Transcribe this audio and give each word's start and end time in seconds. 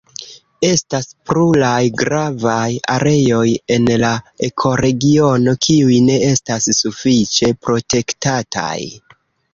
Estas 0.67 1.07
pluraj 1.31 1.81
gravaj 2.01 2.63
areoj 2.95 3.45
en 3.75 3.85
la 4.05 4.11
ekoregiono 4.49 5.55
kiuj 5.67 6.01
ne 6.09 6.19
estas 6.33 6.73
sufiĉe 6.83 7.55
protektataj. 7.69 8.77